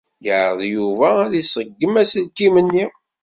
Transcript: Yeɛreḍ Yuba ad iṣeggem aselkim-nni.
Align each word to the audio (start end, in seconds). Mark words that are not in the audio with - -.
Yeɛreḍ 0.25 0.61
Yuba 0.73 1.09
ad 1.25 1.33
iṣeggem 1.41 1.93
aselkim-nni. 2.01 2.85